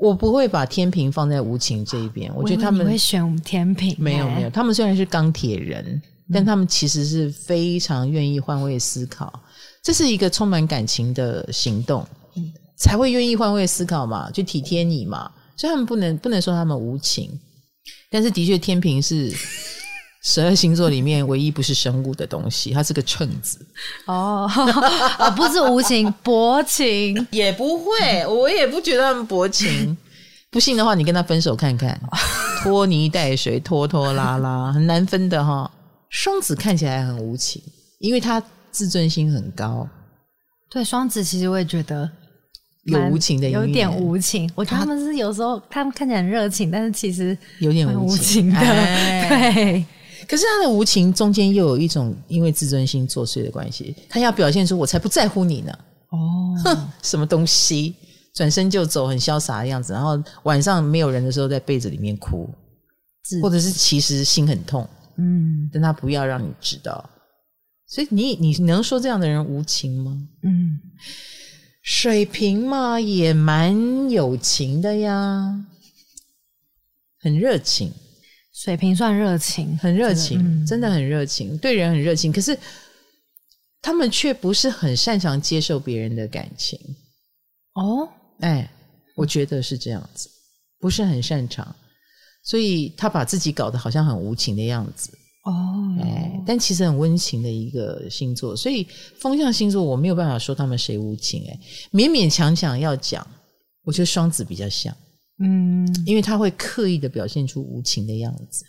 [0.00, 3.94] 我不会把天平放在无情这一边，我觉得他们会选天平。
[3.98, 6.02] 没有没有，他们虽然是钢铁人。
[6.32, 9.42] 但他们其实是非常愿意换位思考，
[9.82, 12.06] 这是一个充满感情的行动，
[12.76, 15.28] 才会愿意换位思考嘛，就体贴你嘛。
[15.56, 17.36] 所以他们不能不能说他们无情，
[18.12, 19.28] 但是的确天平是
[20.22, 23.58] 十二星座里面唯一不是生物的东西，它是个秤子。
[24.06, 24.48] 哦，
[25.34, 29.96] 不是无情，薄情也不会，我也不觉得他们薄情。
[30.50, 31.98] 不信的话，你跟他分手看看，
[32.62, 35.70] 拖泥带水，拖拖拉拉，很难分的哈。
[36.08, 37.62] 双子看起来很无情，
[38.00, 39.88] 因为他自尊心很高，
[40.68, 42.10] 对，双子其实我也觉得
[42.82, 44.50] 有无情的一面，有点无情。
[44.56, 48.58] 我觉得他们是有时候他们看起来很热情，但是其实有点无情的。
[48.58, 49.84] 哎、 对，
[50.30, 55.76] 可是他的无情中间又有一种因为自尊心作祟的关系，他要表现出我才不在乎你呢。
[56.10, 57.96] 哦，哼， 什么东西？
[58.32, 59.92] 转身就走，很潇洒的样子。
[59.92, 62.48] 然后晚上没有人的时候，在被子里面哭，
[63.42, 64.88] 或者是其实心很痛。
[65.16, 67.10] 嗯，但他不要让你知道。
[67.88, 70.16] 所以你你能说这样的人无情吗？
[70.44, 70.78] 嗯，
[71.82, 75.60] 水瓶嘛也蛮有情的呀，
[77.18, 77.92] 很热情。
[78.62, 82.30] 水瓶算热情，很热情，嗯、真的很热情，对人很热情。
[82.30, 82.56] 可是
[83.80, 86.78] 他们却不是很擅长接受别人的感情。
[87.72, 88.06] 哦，
[88.40, 88.70] 哎，
[89.16, 90.28] 我觉得是这样子，
[90.78, 91.74] 不是很擅长，
[92.44, 95.10] 所以他把自己搞得好像很无情的样子。
[95.44, 98.86] 哦，哎，但其实很温情的一个星座，所以
[99.18, 101.58] 风象星座我没有办法说他们谁无情，哎，
[101.92, 103.26] 勉勉强强要讲，
[103.84, 104.94] 我觉得双子比较像，
[105.40, 108.64] 嗯，因为他会刻意的表现出无情的样子，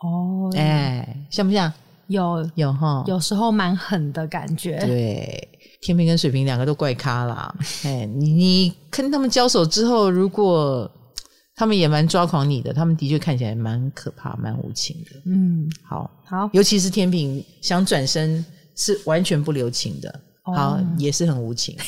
[0.00, 1.72] 哦，哎，像不像？
[2.08, 2.50] 有。
[2.54, 5.48] 有哈，有时候蛮狠的感觉，对，
[5.80, 10.90] 天平跟水瓶两个都怪咖啦， 哎，你你跟他们交手之后，如果。
[11.56, 15.22] 他们也蛮抓狂你的，他们的确看起来蛮可怕、蛮无情的。
[15.24, 21.78] 嗯，好，好，尤其是天平想转身是完全不留情的，哦、好，也是很无情。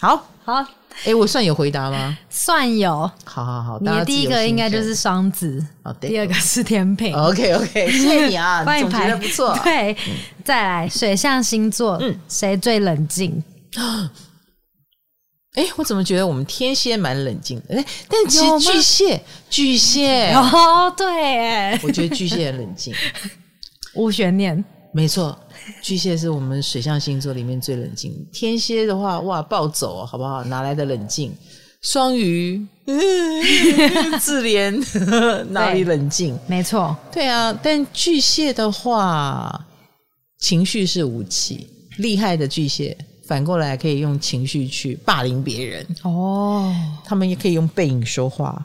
[0.00, 0.66] 好，好，
[1.00, 2.16] 哎、欸，我算有回答吗？
[2.30, 3.10] 算有。
[3.24, 7.12] 好好好，你的第一个应该就是双子，哦，第二个是天秤。
[7.18, 9.58] OK OK，谢谢你啊， 帮你排的不错。
[9.64, 13.42] 对，嗯、再来水象星座，嗯，谁最冷静？
[15.54, 17.76] 哎，我怎么觉得我们天蝎蛮冷静的？
[17.76, 21.06] 哎，但其实巨蟹，巨蟹哦，对，
[21.48, 22.94] 哎，我觉得巨蟹很冷静，
[23.94, 24.64] 无悬念。
[24.94, 25.36] 没错，
[25.82, 28.14] 巨蟹是我们水象星座里面最冷静。
[28.32, 30.44] 天蝎的话，哇，暴走，好不好？
[30.44, 31.34] 哪来的冷静？
[31.82, 32.64] 双鱼，
[34.20, 34.72] 自怜，
[35.50, 36.38] 哪里冷静？
[36.46, 37.52] 没错，对啊。
[37.62, 39.66] 但巨蟹的话，
[40.38, 42.96] 情绪是武器，厉害的巨蟹。
[43.26, 46.70] 反过来可以用情绪去霸凌别人哦，
[47.06, 48.64] 他们也可以用背影说话，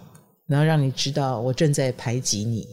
[0.49, 2.67] 然后让你知道我正在排挤你。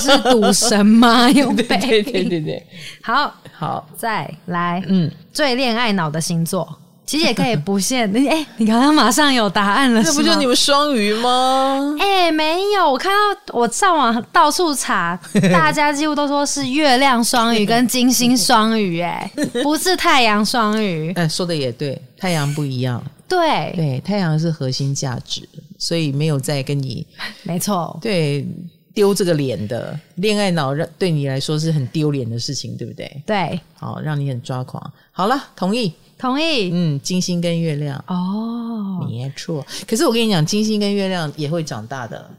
[0.00, 1.30] 是赌神吗？
[1.30, 1.80] 用背影？
[1.80, 2.66] 对对对对，
[3.02, 6.78] 好好再来，嗯，最恋爱脑的星座。
[7.06, 11.94] 其实也可以不限，哎、欸，你刚刚马上有答案了，这不就你们双鱼吗？
[12.00, 15.16] 哎、欸，没有，我看到我上网到处查，
[15.52, 19.30] 大家几乎都说是月亮双鱼跟 金星双鱼，哎，
[19.62, 21.12] 不是太阳双鱼。
[21.12, 23.04] 哎，说的也对，太阳不一样。
[23.28, 25.46] 对对，太阳是核心价值，
[25.84, 27.06] 所以没有再跟你，
[27.44, 28.46] 没错，对，
[28.94, 33.22] 丢这个脸的恋爱脑，让对你来说是很丢脸的事情，对不对？
[33.26, 34.92] 对，好，让你很抓狂。
[35.12, 35.92] 好了，同意。
[36.16, 39.66] 同意，嗯，金星跟月亮哦，没错。
[39.86, 42.30] 可是我跟你讲，金星跟月亮也会长大的，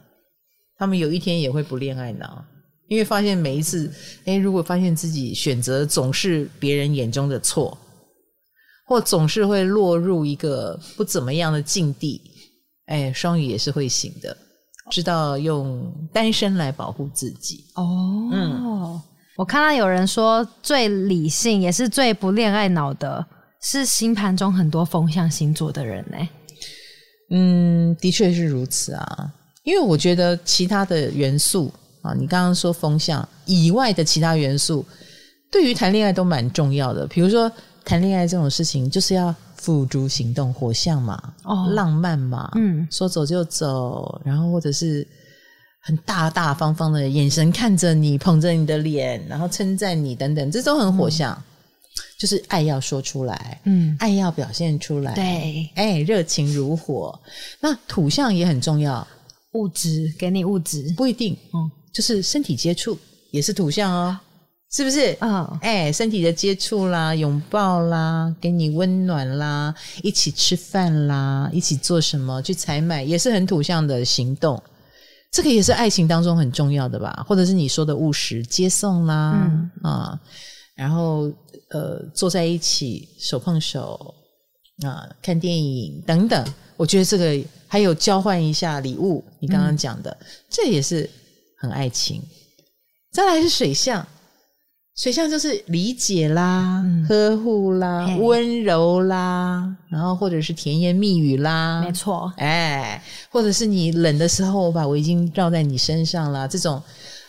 [0.75, 2.43] 他们有一天也会不恋爱脑，
[2.88, 3.91] 因为发现每一次，
[4.23, 7.77] 哎，如果发现自己选择总是别人眼中的错，
[8.88, 12.21] 或总是会落入一个不怎么样的境地，
[12.88, 14.36] 诶，双鱼也是会醒的，
[14.91, 17.65] 知道用单身来保护自己。
[17.76, 19.02] 哦，嗯，
[19.38, 23.26] 我看到有人说，最理性也是最不恋爱脑的。
[23.62, 26.30] 是星盘中很多风象星座的人呢？
[27.32, 29.34] 嗯，的确是如此啊。
[29.63, 34.86] 因为我觉得其他的元素啊，你刚刚说风象以外的其他元素，
[35.52, 37.08] 对于谈恋爱都蛮重要的。
[37.08, 37.52] 比如说
[37.84, 45.08] 谈恋爱这种事情，就是要付诸行动，火象嘛，哦，浪漫嘛，嗯，说走就走，然后或者是
[45.82, 51.34] 很大大方方的眼神看着你，捧着你的脸，然后称赞你等等，这都很火象。
[51.34, 51.44] 嗯。
[52.20, 57.18] 就是爱要说出来，嗯，爱要表现出来，对，哎，热情如火。
[57.62, 59.06] 那土象也很重要，
[59.54, 60.94] 物质给你物质。
[60.98, 62.98] 不一定，嗯，就是身体接触
[63.32, 64.18] 也是土象哦，
[64.75, 65.15] 是不是？
[65.21, 74.61] 嗯、哦，哎，身体的接触啦，拥抱啦，给你温暖啦，一起吃饭啦，一起做什么去采买，也是很土象的行动。
[75.31, 77.25] 这个也是爱情当中很重要的吧？
[77.25, 80.19] 或者是你说的务实接送啦，嗯啊。
[80.75, 81.31] 然后，
[81.69, 84.13] 呃，坐在一起，手碰手，
[84.83, 91.09] 啊，看电影等等，我觉得这个还有交换一下礼物，你刚刚讲的，嗯、这也是
[91.57, 92.21] 很爱情。
[93.13, 94.05] 再来是水象，
[94.95, 106.81] 水象就是理解啦、嗯、呵护啦、嘿温柔啦，然后或者是甜言蜜语啦，没错，哎，或者是你冷的时候，我把围巾绕在你身上啦，这种。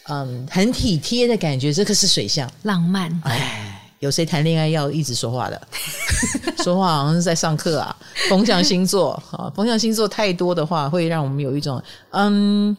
[0.09, 3.11] 嗯，很体贴的感觉，这个是水象，浪漫。
[3.25, 5.61] 哎，有谁谈恋爱要一直说话的？
[6.63, 7.97] 说话好像是在上课啊。
[8.29, 12.77] 风象星座啊，风象星座太多的话，会让我们有一种嗯。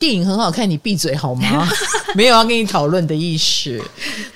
[0.00, 1.68] 电影很好看，你闭嘴好吗？
[2.16, 3.78] 没有要跟你讨论的意思。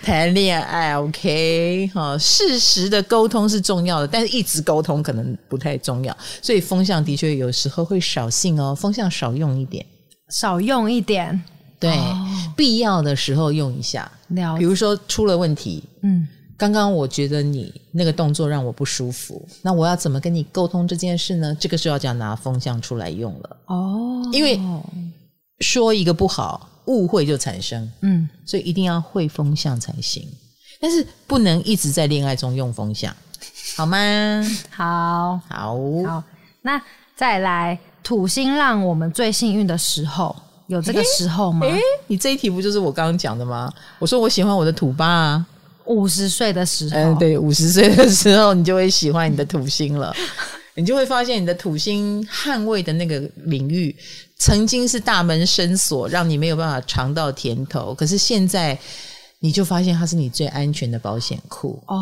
[0.03, 6.15] 谈恋爱，OK，哈，适时的沟通是重要的，但是一直沟通可能不太重要。
[6.43, 9.85] 所以风向的确有时候会扫兴哦，风向少用一点，
[10.29, 11.43] 少用一点，
[11.81, 14.03] 对，哦、必要的时候用一下。
[14.29, 14.59] 了。
[14.59, 21.57] 比如说出了问题，嗯，刚刚我觉得你那个动作让我不舒服，那我要怎么跟你沟通这件事呢？
[21.59, 24.61] 这个时候就要拿风向出来用了哦，因为。
[25.61, 27.91] 说一个不好，误会就产生。
[28.03, 30.27] 嗯，所以一定要会风向才行。
[30.81, 33.15] 但是不能一直在恋爱中用风向，
[33.77, 33.97] 好吗？
[34.71, 36.23] 好，好，好。
[36.63, 36.81] 那
[37.17, 40.35] 再来，土星让我们最幸运的时候，
[40.67, 41.67] 有这个时候吗？
[41.67, 43.73] 诶，你这一题不就是我刚刚讲的吗？
[43.99, 45.47] 我说我喜欢我的土八啊。
[45.87, 50.15] 五十岁的时候，嗯，对，五十岁的时候，你就会喜欢你的土星了。
[50.77, 53.95] 你就会发现，你的土星捍卫的那个领域，
[54.39, 57.95] 曾经是大门深锁，让你没有办法尝到甜头。
[57.95, 58.79] 可是现在，
[59.41, 61.83] 你就发现它是你最安全的保险库。
[61.87, 61.97] 哦，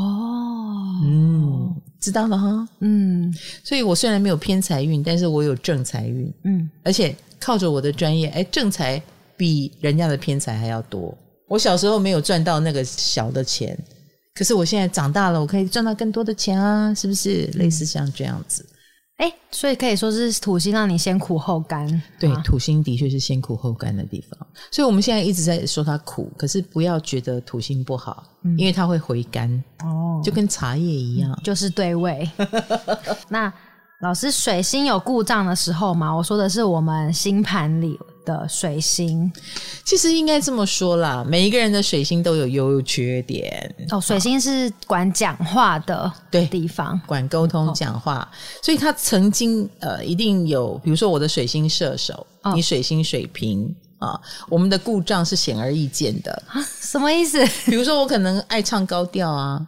[1.04, 2.68] 嗯，知道了哈。
[2.80, 6.32] 嗯，所以我虽然没有偏财运，但是我有正财运。
[6.44, 9.00] 嗯，而且靠着我的专业，哎，正财
[9.36, 11.16] 比人家的偏财还要多。
[11.48, 13.78] 我小时候没有赚到那个小的钱。
[14.34, 17.44] 可是我现在长大了，我可以赚到更多的钱啊，是不是？
[17.54, 18.64] 类似像这样子，
[19.22, 21.86] 哎、欸，所以可以说是土星让你先苦后甘。
[22.18, 24.36] 对，啊、土星的确是先苦后甘的地方。
[24.72, 29.48] 所以我们现在一直在说它苦，可是不要觉得土星不好，嗯、因为它会回甘
[29.84, 32.28] 哦，就跟茶叶一样，嗯、就是对味。
[33.30, 33.52] 那
[34.00, 36.12] 老师，水星有故障的时候吗？
[36.12, 37.96] 我说的是我们星盘里。
[38.24, 39.30] 的水星，
[39.84, 43.74] 其实应该这么说啦，每一个人的水星都有优缺点。
[43.90, 48.28] 哦，水星是管讲话的对地方，管沟通讲话，哦、
[48.62, 57.44] 所以他曾经呃一定有，比如说我的水星射手，哦、你水星水瓶啊，我们的故障是显而易见的啊，什么意思？
[57.66, 59.66] 比如说我可能爱唱高调啊，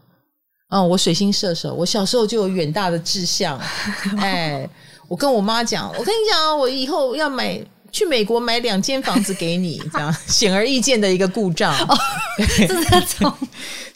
[0.71, 3.59] 哦，我水星射手，我小时候就有远大的志向，
[4.19, 4.69] 哎，
[5.09, 7.61] 我跟我妈讲，我跟你讲啊，我以后要买。
[7.95, 11.73] 去美国买两间房子给你， 这样显而易见的一个故障。
[11.87, 11.97] 哦，
[12.45, 13.33] 是这种。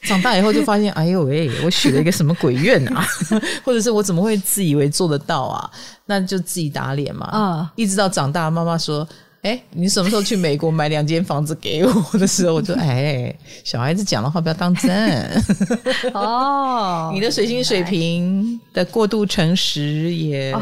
[0.02, 3.04] 长大以后就发现，哎呦喂，我许了一个什么鬼愿啊？
[3.64, 5.68] 或者是我怎么会自以为做得到啊？
[6.06, 7.28] 那就自己打脸嘛。
[7.34, 9.06] 嗯，一直到长大，妈妈说。
[9.42, 15.42] 哎，你什么时候去美国买两间房子给我的时候，我就哎，小孩子讲的话不要当真
[16.12, 17.10] 哦。
[17.14, 20.52] 你的水星水平的过度诚实也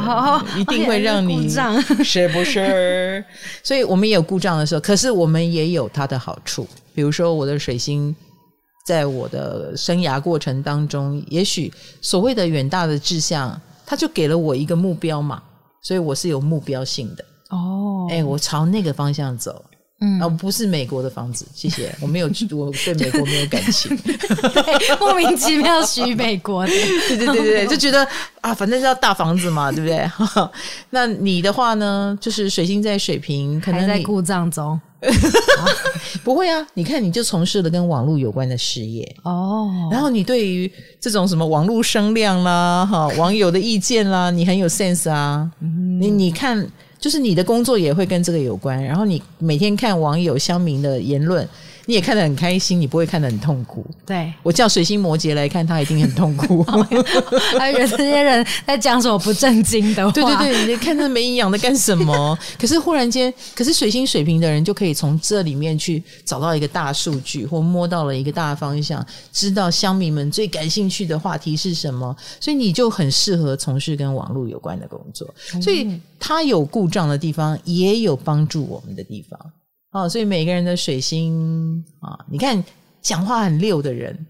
[0.59, 1.49] 一定会让你
[2.05, 3.25] 是不是？
[3.65, 6.69] 所以我们也有故障的时候，可是我们也有它的好处。
[6.95, 8.15] 比如说，我的水星
[8.87, 15.43] 在我的生涯过程当中，也许所谓的远大的志向，它就给了我一个目标嘛，
[15.83, 17.25] 所以我是有目标性的。
[17.51, 19.65] 哦，哎，我朝那个方向走，
[20.01, 21.47] 嗯，啊不是美国的房子。
[21.55, 28.07] 谢谢，我没有去，我对美国没有感情，对， 莫名其妙许美国的，对对对对， 就觉得
[28.41, 30.11] 啊，反正是要大房子嘛，对不对？
[30.91, 32.19] 那你的话呢？
[32.21, 34.79] 就是水星在水平，可能在故障中，
[36.25, 36.67] 不会啊？
[36.75, 46.69] 你看，你就从事了跟网络有关的事业哦，然后你对于这种什么网络声量啦、哈网友的意见啦，你很有 sense 啊，你你看。
[47.07, 51.49] 就是你的工作也会跟这个有关，然后你每天看网友乡民的言论，
[51.87, 53.87] 你也看得很开心，你不会看得很痛苦。
[54.05, 56.65] 对，我叫水星摩羯来看，他一定很痛苦。
[57.57, 60.11] 他以为这些人在讲什么不正经的话。
[60.13, 62.37] 对对对，你看他没营养的干什么？
[62.59, 75.33] 可是忽然间，可是水星水平的人就可以从这里面去找到一个大数据，或摸到了一个大方向，知道乡民们最感兴趣的话题是什么，所以你就很适合从事跟网络有关的工作。
[75.63, 79.39] 所以他有故障的地方，也有帮助我们的地方。
[79.97, 82.63] 哦，所以每个人的水星啊，你看
[83.01, 84.27] 讲话很溜的人，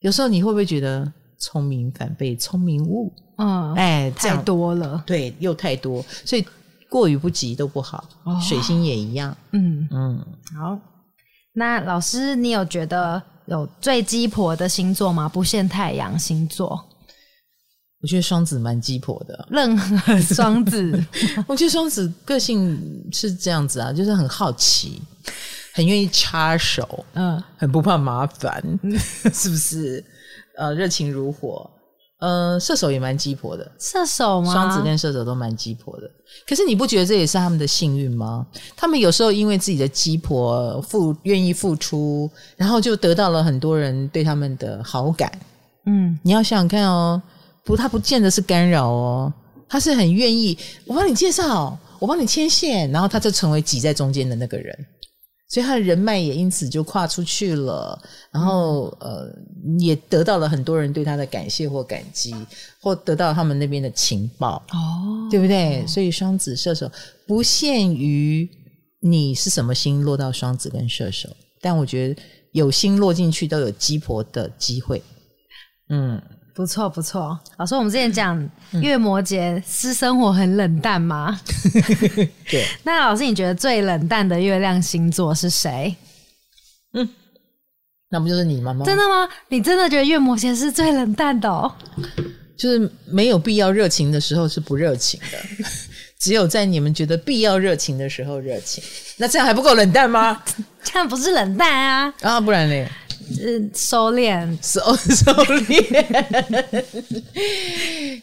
[0.00, 3.14] 有时候你会不会觉得聪明反被聪明误？
[3.38, 6.44] 嗯，哎，太多了，对，又太多，所以
[6.90, 8.08] 过于不及都不好。
[8.24, 9.36] 哦，水星也一样。
[9.52, 10.26] 嗯嗯，
[10.58, 10.76] 好。
[11.52, 15.28] 那老师，你有觉得有最鸡婆的星座吗？
[15.28, 16.84] 不限太阳星座。
[18.04, 21.02] 我觉得双子蛮鸡婆的，任何双子，
[21.48, 22.78] 我觉得双子个性
[23.10, 25.00] 是这样子啊，就是很好奇，
[25.72, 28.62] 很愿意插手，嗯，很不怕麻烦，
[29.32, 30.04] 是不是？
[30.58, 31.70] 呃，热情如火，
[32.18, 34.52] 呃，射手也蛮鸡婆的，射手吗？
[34.52, 36.10] 双子跟射手都蛮鸡婆的。
[36.46, 38.46] 可是你不觉得这也是他们的幸运吗？
[38.76, 45.32] 他们有时候因为自己的鸡婆付愿意付出，然后就得到了很多人对他们的好感。
[45.86, 47.22] 嗯，你要想想看哦，
[47.64, 49.32] 不，他不见得是干扰哦，
[49.68, 50.56] 他是很愿意，
[50.86, 54.76] 我帮你介绍，我帮你牵线，然后他就成为挤在中间的那个人。
[55.48, 57.96] 所以他的人脉也因此就跨出去了，
[58.32, 59.28] 然后呃，
[59.78, 62.34] 也得到了很多人对他的感谢或感激，
[62.80, 65.86] 或得到他们那边的情报哦，对不对？
[65.86, 66.90] 所以双子射手
[67.26, 68.48] 不限于
[69.00, 71.28] 你是什么星落到双子跟射手，
[71.60, 75.02] 但我觉得有星落进去都有鸡婆的机会，
[75.88, 76.20] 嗯。
[76.54, 78.48] 不错不错，老师，我们之前讲
[78.80, 81.38] 月摩羯私生活很冷淡吗？
[82.48, 82.64] 对。
[82.84, 85.94] 那老师，你觉得最冷淡的月亮星座是谁？
[86.92, 87.08] 嗯，
[88.08, 88.72] 那不就是你吗？
[88.84, 89.28] 真的吗？
[89.48, 91.74] 你真的觉得月摩羯是最冷淡的哦？
[92.56, 95.64] 就是没有必要热情的时候是不热情的，
[96.20, 98.82] 只有在你们觉得必要热情的时候热情。
[99.16, 100.40] 那这样还不够冷淡吗？
[100.84, 102.14] 这样不是冷淡啊！
[102.20, 102.88] 啊，不然呢？
[103.40, 105.32] 嗯，收敛，收收
[105.64, 106.04] 敛。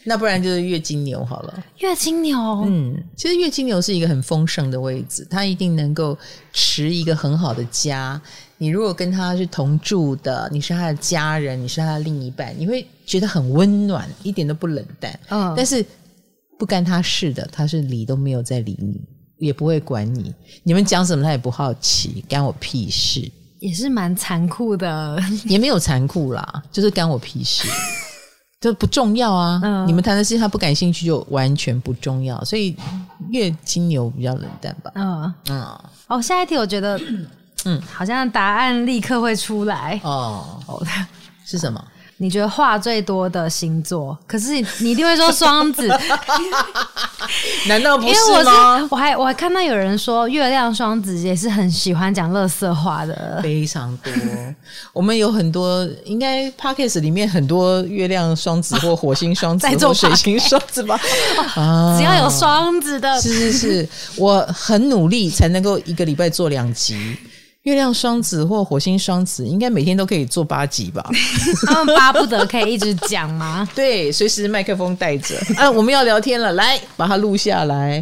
[0.04, 1.64] 那不然就是月金牛好了。
[1.78, 6.18] 月金牛，嗯，其实月金牛是一个很丰盛的位置，他一定能够
[6.52, 8.20] 持一个很好的家。
[8.58, 15.18] 你如果跟他是同住的，你是他的家人，你是他的另一半，你会觉得很温暖，一点都不冷淡。
[15.28, 15.84] 嗯，但是
[16.58, 19.00] 不干他事的，他是理都没有在理你，
[19.38, 20.32] 也不会管你。
[20.62, 23.30] 你们讲什么他也不好奇，干我屁事。
[23.62, 27.68] 也是蛮残酷的， 也没有残酷啦，就是干我屁事，
[28.60, 29.60] 这不重要啊。
[29.62, 32.44] 嗯、你们谈的事他不感兴趣，就完全不重要。
[32.44, 32.76] 所以
[33.30, 34.90] 月金牛比较冷淡吧。
[34.96, 35.78] 嗯嗯。
[36.08, 37.00] 哦，下一题我觉得，
[37.64, 40.00] 嗯，好像答案立刻会出来。
[40.02, 40.86] 哦，好的，
[41.46, 41.82] 是什么？
[42.22, 44.16] 你觉得话最多的星座？
[44.28, 45.88] 可是你，一定会说双子，
[47.66, 48.14] 难道不是吗？
[48.14, 54.12] 因為我是，我还我还看到有人说月亮双子也是很喜欢讲乐色话的，非常多。
[54.92, 60.96] 我们有很多，应该 Podcast 里面很多月亮双子或火星双子 或水星双子吧？
[61.56, 67.16] 啊，只要有双子的，是是是，我很努力才能够一个礼拜做两集。
[67.62, 71.08] 月亮双子或火星双子，应该每天都可以做八集吧？
[71.66, 73.68] 他 们巴不得可以一直讲吗？
[73.74, 75.36] 对，随时麦克风带着。
[75.56, 77.96] 啊，我们要聊天了，来把它录下来。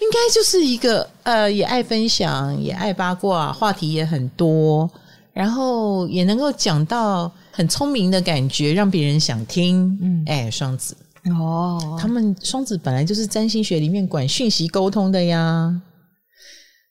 [0.00, 4.88] 应该就是一个呃，也爱分享，也爱八卦，话题也很多，
[5.32, 9.98] 然后也能够讲到很聪明的感觉，让别人想听。
[10.02, 10.94] 嗯，哎，双子
[11.30, 15.74] 哦，他们双子本来就是占星学里面管讯息沟通的呀。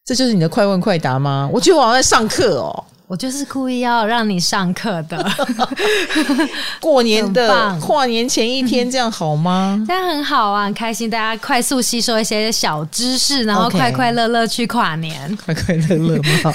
[0.08, 1.50] 这就是你的快问快答吗？
[1.52, 5.32] 我觉得我好像在上课哦，我就是故意要让你上课的。
[6.80, 9.84] 过年的跨年前一天，这样好吗？
[9.86, 16.54] 这样很好啊，很开心，大家快速吸收一些小知识，然后快快乐乐去跨年， 快快乐乐嘛。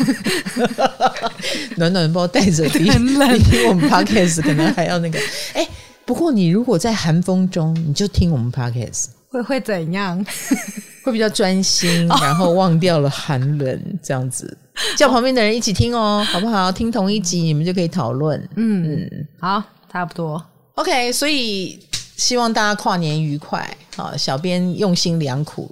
[1.77, 5.19] 暖暖包带着，比比我们 Podcast 可能还要那个。
[5.53, 5.69] 哎，
[6.07, 10.25] 不过你如果在寒风中，你就听我们 Podcast，会会怎样？
[11.05, 14.57] 会比较专心，然后忘掉了寒冷，这样子
[14.97, 16.71] 叫旁边的人一起听哦，好不好？
[16.73, 18.39] 听同一集，你们就可以讨论。
[18.57, 20.43] 嗯嗯，好，差不多。
[20.77, 21.79] OK，所以
[22.17, 23.69] 希望大家跨年愉快。
[23.97, 25.71] 啊，小编用心良苦，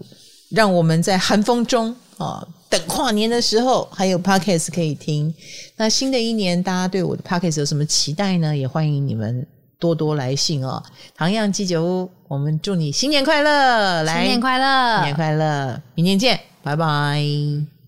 [0.50, 5.34] 让我们在寒风中啊等跨年的时候还有 Podcast 可以听。
[5.76, 8.54] 那新的一年，大家对我的 Podcast 有什么期待呢？
[8.54, 9.46] 也欢迎你们。
[9.80, 10.80] 多多来信哦，
[11.16, 14.04] 唐漾鸡酒屋，我们祝你新年快乐！
[14.04, 17.79] 来，新年快乐，新年快乐，明年见，拜拜。